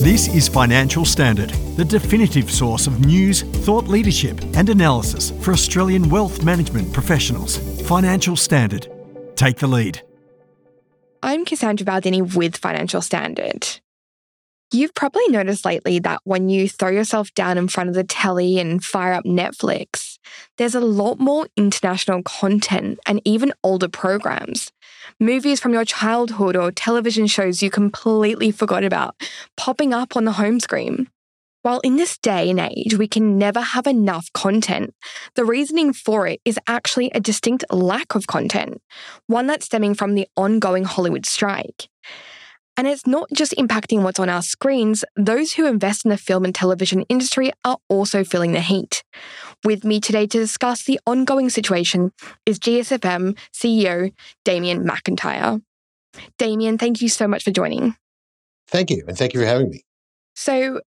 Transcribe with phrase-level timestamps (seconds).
[0.00, 6.08] This is Financial Standard, the definitive source of news, thought leadership, and analysis for Australian
[6.08, 7.58] wealth management professionals.
[7.82, 8.90] Financial Standard.
[9.36, 10.00] Take the lead.
[11.22, 13.66] I'm Cassandra Baldini with Financial Standard.
[14.72, 18.58] You've probably noticed lately that when you throw yourself down in front of the telly
[18.58, 20.18] and fire up Netflix,
[20.56, 24.72] there's a lot more international content and even older programs.
[25.18, 29.14] Movies from your childhood or television shows you completely forgot about
[29.56, 31.08] popping up on the home screen.
[31.62, 34.94] While in this day and age we can never have enough content,
[35.34, 38.80] the reasoning for it is actually a distinct lack of content,
[39.26, 41.88] one that's stemming from the ongoing Hollywood strike.
[42.78, 46.46] And it's not just impacting what's on our screens, those who invest in the film
[46.46, 49.02] and television industry are also feeling the heat.
[49.64, 52.12] With me today to discuss the ongoing situation
[52.46, 54.12] is GSFM CEO
[54.44, 55.60] Damien McIntyre.
[56.38, 57.94] Damien, thank you so much for joining.
[58.68, 59.84] Thank you, and thank you for having me.
[60.34, 60.80] So,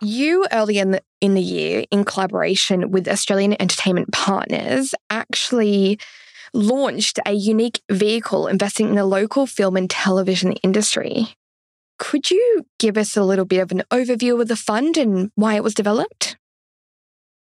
[0.00, 5.98] you early in the, in the year, in collaboration with Australian Entertainment Partners, actually
[6.54, 11.34] launched a unique vehicle investing in the local film and television industry.
[11.98, 15.54] Could you give us a little bit of an overview of the fund and why
[15.54, 16.36] it was developed?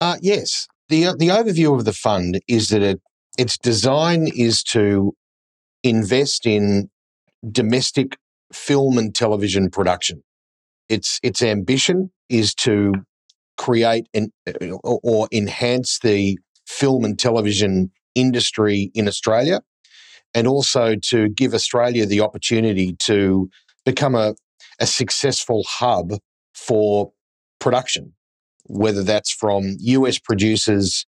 [0.02, 0.68] Uh, yes.
[0.90, 3.02] The, the overview of the fund is that it,
[3.38, 5.14] its design is to
[5.84, 6.90] invest in
[7.52, 8.18] domestic
[8.54, 10.24] film and television production.
[10.88, 12.94] Its, its ambition is to
[13.58, 14.32] create and
[14.84, 19.62] or enhance the film and television industry in Australia
[20.34, 23.50] and also to give Australia the opportunity to
[23.86, 24.36] become a,
[24.80, 26.14] a successful hub
[26.54, 27.12] for
[27.60, 28.14] production,
[28.66, 31.06] whether that's from US producers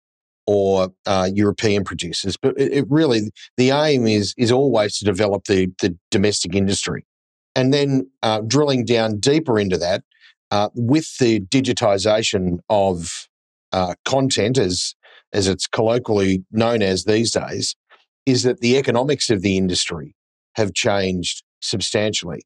[0.46, 2.36] or uh, European producers.
[2.36, 7.06] But it, it, really, the aim is, is always to develop the, the domestic industry.
[7.54, 10.02] And then uh, drilling down deeper into that,
[10.50, 13.28] uh, with the digitization of
[13.72, 14.94] uh, content as
[15.32, 17.76] as it's colloquially known as these days,
[18.26, 20.16] is that the economics of the industry
[20.56, 22.42] have changed substantially.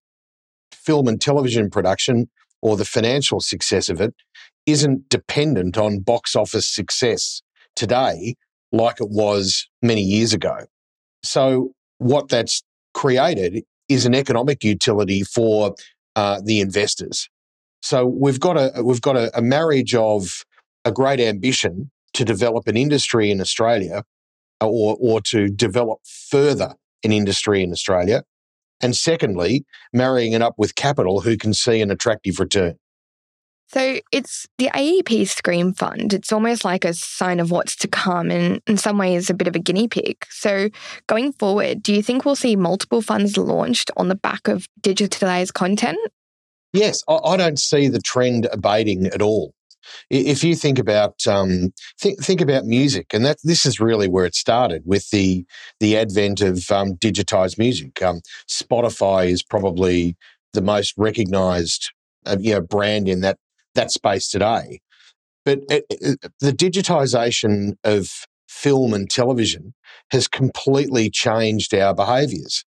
[0.73, 2.29] Film and television production,
[2.65, 4.13] or the financial success of it,
[4.67, 7.43] isn't dependent on box office success
[7.77, 8.35] today
[8.73, 10.57] like it was many years ago.
[11.23, 15.75] So, what that's created is an economic utility for
[16.17, 17.29] uh, the investors.
[17.83, 20.45] So we've got a we've got a, a marriage of
[20.85, 24.05] a great ambition to develop an industry in Australia
[24.61, 28.23] or, or to develop further an industry in Australia.
[28.81, 32.75] And secondly, marrying it up with capital who can see an attractive return.
[33.69, 36.13] So it's the AEP Screen Fund.
[36.13, 39.49] It's almost like a sign of what's to come and in some ways a bit
[39.49, 40.25] of a guinea pig.
[40.31, 40.69] So
[41.09, 45.55] going forward, do you think we'll see multiple funds launched on the back of digitalized
[45.55, 45.99] content?
[46.73, 49.55] Yes, I don't see the trend abating at all.
[50.11, 54.27] If you think about um, think think about music, and that this is really where
[54.27, 55.45] it started with the
[55.81, 58.03] the advent of um, digitized music.
[58.03, 60.17] Um, Spotify is probably
[60.53, 61.91] the most recognized
[62.27, 63.39] uh, you know brand in that
[63.75, 64.81] that space today.
[65.45, 68.11] But it, it, the digitization of
[68.49, 69.75] film and television
[70.11, 72.65] has completely changed our behaviors.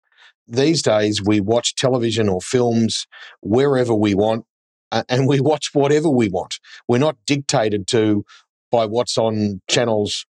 [0.48, 3.08] These days, we watch television or films
[3.42, 4.46] wherever we want,
[4.96, 6.58] uh, and we watch whatever we want.
[6.88, 8.24] We're not dictated to
[8.72, 10.26] by what's on channels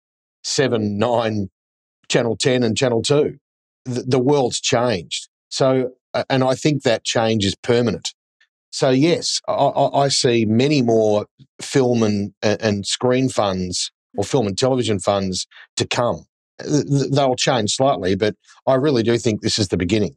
[0.43, 1.49] seven, nine,
[2.07, 3.37] channel 10, and channel two.
[3.83, 5.27] The, the world's changed.
[5.49, 8.13] So, uh, and I think that change is permanent.
[8.71, 9.53] So, yes, I,
[9.93, 11.27] I see many more
[11.61, 16.23] film and, and screen funds or film and television funds to come.
[16.59, 18.35] They'll change slightly, but
[18.65, 20.15] I really do think this is the beginning.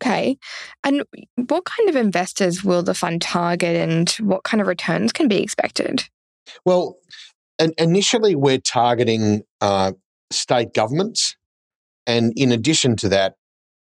[0.00, 0.38] Okay.
[0.84, 1.02] And
[1.48, 5.42] what kind of investors will the fund target and what kind of returns can be
[5.42, 6.04] expected?
[6.64, 6.96] Well,
[7.78, 9.92] initially, we're targeting uh,
[10.30, 11.36] state governments.
[12.06, 13.34] And in addition to that,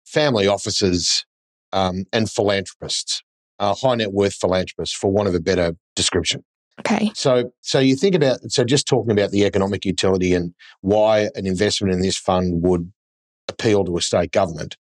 [0.05, 1.25] family offices
[1.71, 3.23] um, and philanthropists,
[3.59, 6.43] uh, high net worth philanthropists, for want of a better description.
[6.79, 7.11] Okay.
[7.15, 11.45] So, so you think about so just talking about the economic utility and why an
[11.45, 12.91] investment in this fund would
[13.47, 14.75] appeal to a state government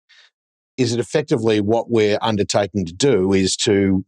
[0.78, 4.04] is that effectively what we're undertaking to do is to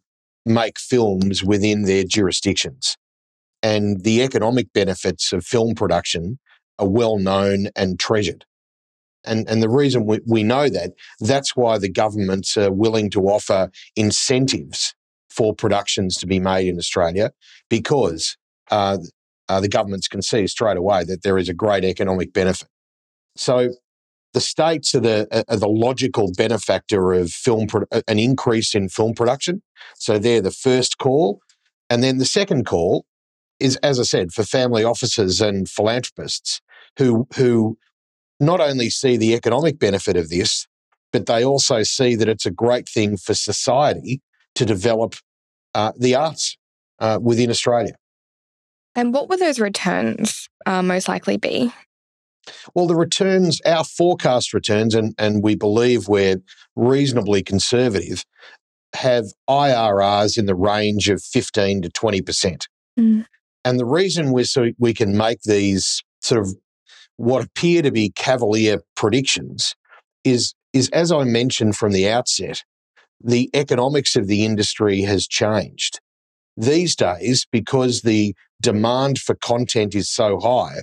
[0.47, 2.97] make films within their jurisdictions.
[3.63, 6.39] And the economic benefits of film production
[6.79, 8.47] are well known and treasured.
[9.25, 13.21] And, and the reason we, we know that, that's why the governments are willing to
[13.25, 14.95] offer incentives
[15.29, 17.33] for productions to be made in Australia
[17.69, 18.39] because
[18.71, 18.97] uh,
[19.49, 22.69] uh, the governments can see straight away that there is a great economic benefit.
[23.37, 23.71] So
[24.33, 29.15] the states are the are the logical benefactor of film pro- an increase in film
[29.15, 29.63] production.
[29.97, 31.41] So they're the first call,
[31.89, 33.05] and then the second call
[33.59, 36.61] is, as I said, for family offices and philanthropists
[36.99, 37.79] who who
[38.39, 40.67] not only see the economic benefit of this,
[41.13, 44.23] but they also see that it's a great thing for society
[44.55, 45.15] to develop
[45.75, 46.57] uh, the arts
[47.01, 47.95] uh, within Australia.
[48.95, 51.73] And what would those returns uh, most likely be?
[52.75, 56.41] Well, the returns, our forecast returns, and, and we believe we're
[56.77, 58.25] reasonably conservative,
[58.95, 62.67] have IRRs in the range of 15 to 20%.
[62.99, 63.27] Mm.
[63.65, 66.55] And the reason we so we can make these sort of
[67.17, 69.75] what appear to be cavalier predictions
[70.25, 72.63] is, is as I mentioned from the outset,
[73.23, 76.01] the economics of the industry has changed.
[76.57, 80.83] These days, because the demand for content is so high,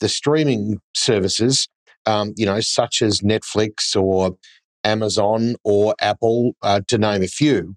[0.00, 1.68] the streaming services,
[2.06, 4.36] um, you know, such as Netflix or
[4.84, 7.76] Amazon or Apple, uh, to name a few,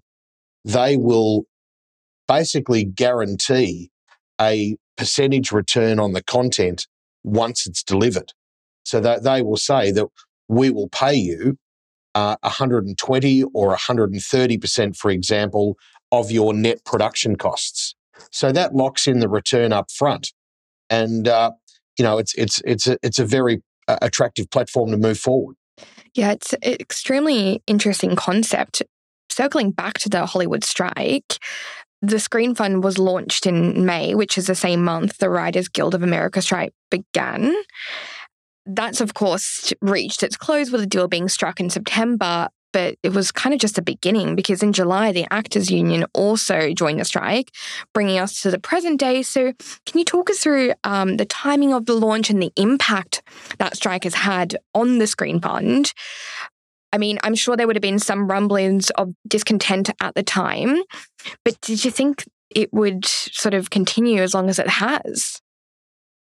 [0.64, 1.44] they will
[2.26, 3.90] basically guarantee
[4.40, 6.86] a percentage return on the content
[7.22, 8.32] once it's delivered.
[8.84, 10.06] So that they will say that
[10.48, 11.58] we will pay you
[12.14, 15.76] uh, 120 or 130%, for example,
[16.12, 17.94] of your net production costs.
[18.32, 20.32] So that locks in the return up front.
[20.88, 21.52] And uh,
[21.98, 25.56] you know, it's it's it's a it's a very uh, attractive platform to move forward.
[26.14, 28.82] Yeah, it's an extremely interesting concept.
[29.30, 31.38] Circling back to the Hollywood strike,
[32.00, 35.94] the Screen Fund was launched in May, which is the same month the Writers Guild
[35.94, 37.54] of America strike began.
[38.64, 43.12] That's, of course, reached its close with a deal being struck in September but it
[43.12, 47.04] was kind of just a beginning because in July, the Actors Union also joined the
[47.04, 47.50] strike,
[47.92, 49.22] bringing us to the present day.
[49.22, 49.52] So,
[49.84, 53.22] can you talk us through um, the timing of the launch and the impact
[53.58, 55.92] that strike has had on the Screen Fund?
[56.92, 60.82] I mean, I'm sure there would have been some rumblings of discontent at the time,
[61.44, 65.40] but did you think it would sort of continue as long as it has?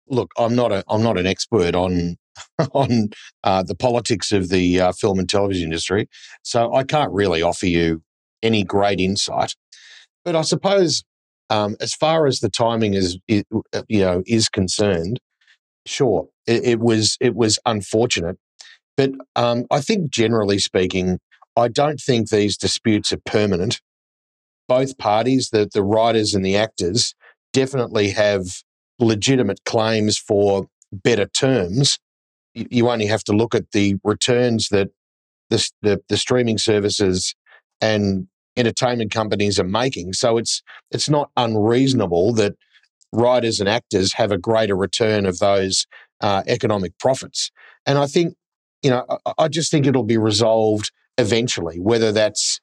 [0.09, 2.17] Look, I'm not a I'm not an expert on
[2.73, 3.11] on
[3.45, 6.09] uh, the politics of the uh, film and television industry.
[6.43, 8.03] So I can't really offer you
[8.43, 9.55] any great insight.
[10.25, 11.05] But I suppose,
[11.51, 13.45] um, as far as the timing is, you
[13.91, 15.21] know, is concerned,
[15.87, 18.39] sure, it, it was it was unfortunate.
[18.97, 21.19] But um, I think, generally speaking,
[21.57, 23.81] I don't think these disputes are permanent.
[24.69, 27.15] Both parties, the the writers and the actors,
[27.53, 28.63] definitely have
[28.99, 31.99] legitimate claims for better terms
[32.55, 34.89] you only have to look at the returns that
[35.51, 37.35] the, the, the streaming services
[37.81, 38.27] and
[38.57, 40.13] entertainment companies are making.
[40.13, 42.55] So it's it's not unreasonable that
[43.13, 45.87] writers and actors have a greater return of those
[46.21, 47.51] uh, economic profits.
[47.87, 48.35] And I think,
[48.83, 52.61] you know, I, I just think it'll be resolved eventually, whether that's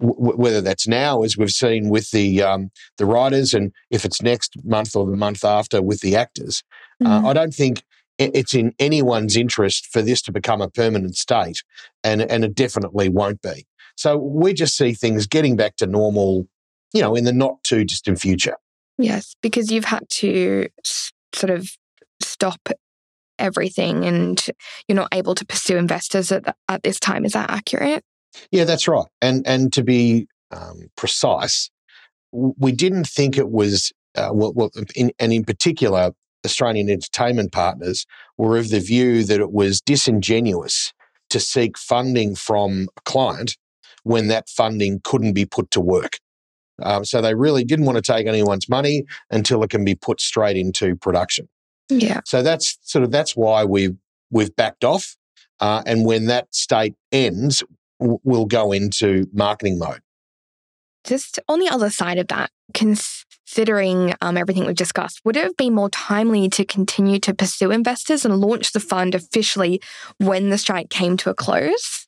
[0.00, 4.22] w- whether that's now, as we've seen with the um, the writers, and if it's
[4.22, 6.62] next month or the month after with the actors.
[7.02, 7.26] Mm-hmm.
[7.26, 7.82] Uh, I don't think
[8.20, 11.62] it's in anyone's interest for this to become a permanent state,
[12.04, 13.66] and, and it definitely won't be.
[13.96, 16.46] So we just see things getting back to normal,
[16.92, 18.56] you know, in the not too distant future.
[18.98, 20.68] Yes, because you've had to
[21.34, 21.70] sort of
[22.22, 22.68] stop
[23.38, 24.44] everything and
[24.86, 27.24] you're not able to pursue investors at, the, at this time.
[27.24, 28.04] Is that accurate?
[28.50, 29.06] Yeah, that's right.
[29.22, 31.70] And, and to be um, precise,
[32.32, 36.12] we didn't think it was, uh, well, well in, and in particular,
[36.44, 38.06] Australian entertainment partners
[38.38, 40.92] were of the view that it was disingenuous
[41.30, 43.56] to seek funding from a client
[44.02, 46.18] when that funding couldn't be put to work.
[46.82, 50.20] Um, so they really didn't want to take anyone's money until it can be put
[50.20, 51.48] straight into production.
[51.88, 52.20] Yeah.
[52.24, 53.96] So that's sort of that's why we've
[54.30, 55.16] we've backed off,
[55.58, 57.62] uh, and when that state ends,
[57.98, 60.00] we'll go into marketing mode.
[61.04, 65.56] Just on the other side of that, considering um, everything we've discussed, would it have
[65.56, 69.80] been more timely to continue to pursue investors and launch the fund officially
[70.18, 72.06] when the strike came to a close?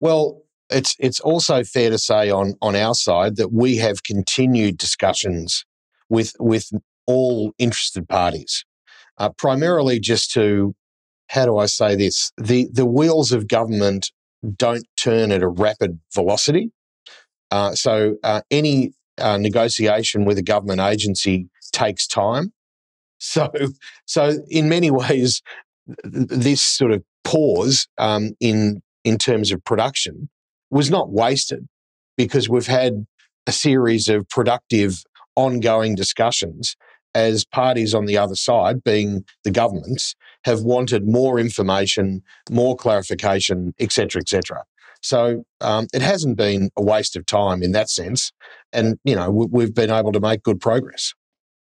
[0.00, 4.78] Well, it's it's also fair to say on on our side that we have continued
[4.78, 5.64] discussions
[6.08, 6.70] with with
[7.06, 8.64] all interested parties,
[9.18, 10.74] uh, primarily just to
[11.28, 14.10] how do I say this the the wheels of government
[14.56, 16.72] don't turn at a rapid velocity.
[17.52, 22.52] Uh, so uh, any uh, negotiation with a government agency takes time.
[23.24, 23.48] So,
[24.04, 25.42] so in many ways,
[26.02, 30.28] this sort of pause um, in in terms of production
[30.72, 31.68] was not wasted
[32.16, 33.06] because we've had
[33.46, 35.04] a series of productive,
[35.36, 36.74] ongoing discussions
[37.14, 43.72] as parties on the other side, being the governments, have wanted more information, more clarification,
[43.78, 44.64] etc., etc.
[45.02, 48.32] So um, it hasn't been a waste of time in that sense,
[48.72, 51.12] and you know we've been able to make good progress.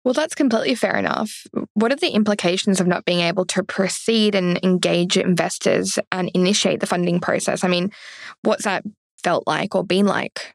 [0.04, 1.46] Well, that's completely fair enough.
[1.74, 6.80] What are the implications of not being able to proceed and engage investors and initiate
[6.80, 7.62] the funding process?
[7.62, 7.90] I mean,
[8.42, 8.84] what's that
[9.22, 10.54] felt like or been like?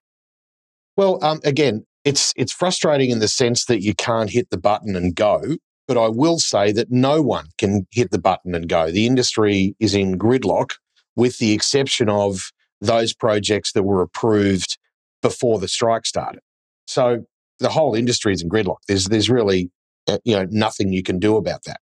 [0.98, 4.96] Well, um, again, it's it's frustrating in the sense that you can't hit the button
[4.96, 5.42] and go.
[5.88, 8.90] But I will say that no one can hit the button and go.
[8.90, 10.72] The industry is in gridlock,
[11.16, 12.52] with the exception of
[12.84, 14.78] those projects that were approved
[15.22, 16.42] before the strike started.
[16.86, 17.26] So
[17.60, 18.78] the whole industry is in gridlock.
[18.88, 19.72] There's there's really
[20.08, 21.80] uh, you know nothing you can do about that.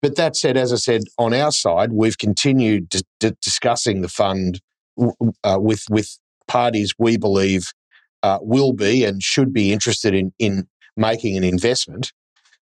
[0.00, 4.08] But that said, as I said, on our side, we've continued d- d- discussing the
[4.08, 4.60] fund
[5.42, 7.72] uh, with with parties we believe
[8.22, 12.12] uh, will be and should be interested in in making an investment.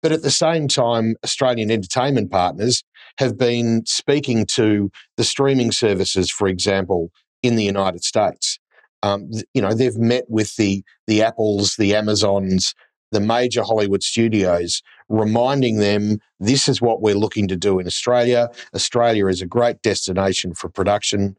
[0.01, 2.83] But at the same time, Australian entertainment partners
[3.19, 7.12] have been speaking to the streaming services, for example,
[7.43, 8.57] in the United States.
[9.03, 12.73] Um, you know, they've met with the the Apples, the Amazons,
[13.12, 18.50] the major Hollywood studios, reminding them this is what we're looking to do in Australia.
[18.73, 21.35] Australia is a great destination for production.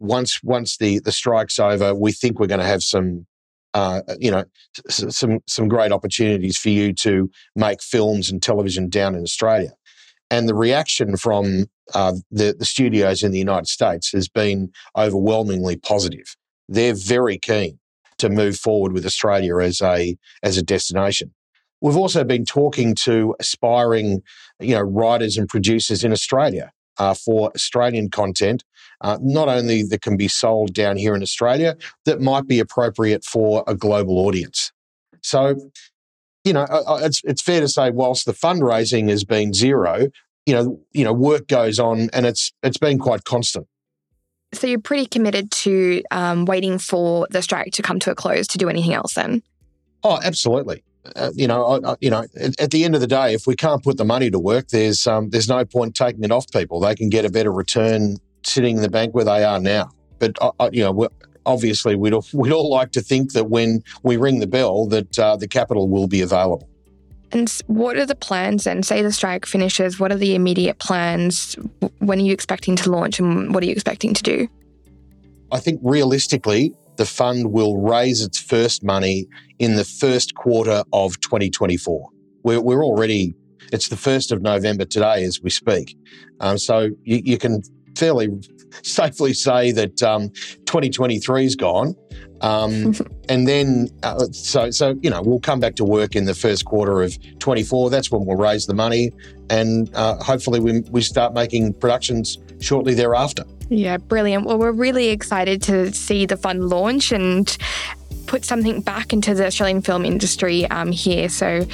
[0.00, 3.26] Once once the the strike's over, we think we're going to have some.
[3.74, 4.44] Uh, you know,
[4.90, 9.70] some some great opportunities for you to make films and television down in Australia,
[10.32, 15.76] and the reaction from uh, the the studios in the United States has been overwhelmingly
[15.76, 16.36] positive
[16.68, 17.78] they're very keen
[18.18, 21.32] to move forward with Australia as a as a destination.
[21.80, 24.22] We've also been talking to aspiring,
[24.60, 28.62] you know, writers and producers in Australia uh, for Australian content,
[29.00, 33.24] uh, not only that can be sold down here in Australia, that might be appropriate
[33.24, 34.70] for a global audience.
[35.22, 35.56] So,
[36.44, 36.66] you know,
[37.02, 40.08] it's it's fair to say, whilst the fundraising has been zero,
[40.46, 43.66] you know, you know, work goes on, and it's it's been quite constant.
[44.54, 48.46] So you're pretty committed to um, waiting for the strike to come to a close
[48.48, 49.42] to do anything else then?
[50.04, 50.84] Oh, absolutely.
[51.16, 53.56] Uh, you know, I, you know, at, at, the end of the day, if we
[53.56, 56.80] can't put the money to work, there's um, there's no point taking it off people.
[56.80, 59.90] They can get a better return sitting in the bank where they are now.
[60.18, 61.08] But uh, uh you know,
[61.46, 65.18] obviously, we'd all, we'd all like to think that when we ring the bell, that
[65.18, 66.68] uh, the capital will be available.
[67.32, 68.82] And what are the plans then?
[68.82, 71.56] Say the strike finishes, what are the immediate plans?
[71.98, 74.48] When are you expecting to launch and what are you expecting to do?
[75.50, 79.26] I think realistically, the fund will raise its first money
[79.58, 82.08] in the first quarter of 2024.
[82.42, 83.34] We're, we're already,
[83.72, 85.96] it's the 1st of November today as we speak.
[86.40, 87.62] Um, so you, you, can
[88.02, 88.28] fairly
[88.82, 90.30] safely say that um,
[90.66, 91.94] 2023 is gone.
[92.40, 92.94] Um,
[93.28, 96.64] and then, uh, so, so, you know, we'll come back to work in the first
[96.64, 97.90] quarter of 24.
[97.90, 99.12] That's when we'll raise the money.
[99.50, 103.44] And uh, hopefully we, we start making productions shortly thereafter.
[103.68, 104.46] Yeah, brilliant.
[104.46, 107.56] Well, we're really excited to see the fund launch and
[108.26, 111.28] put something back into the Australian film industry um, here.
[111.28, 111.68] So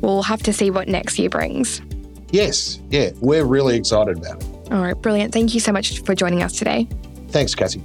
[0.00, 1.82] we'll have to see what next year brings.
[2.30, 4.51] Yes, yeah, we're really excited about it.
[4.72, 5.32] All right, brilliant.
[5.32, 6.88] Thank you so much for joining us today.
[7.28, 7.84] Thanks, Cassie.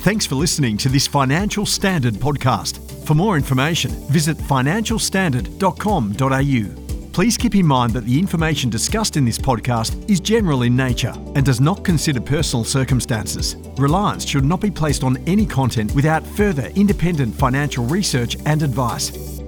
[0.00, 3.06] Thanks for listening to this Financial Standard podcast.
[3.06, 6.80] For more information, visit financialstandard.com.au.
[7.12, 11.12] Please keep in mind that the information discussed in this podcast is general in nature
[11.34, 13.56] and does not consider personal circumstances.
[13.78, 19.39] Reliance should not be placed on any content without further independent financial research and advice.